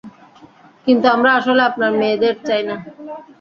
[0.87, 2.75] কিন্তু আমরা আসলে আপনার মেয়েদের চাই না।